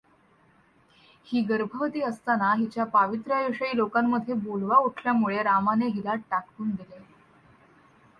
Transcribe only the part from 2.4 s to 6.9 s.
हिच्या पावित्र्याविषयी लोकांमध्ये बोलवा उठल्यामुळे रामाने हिला टाकून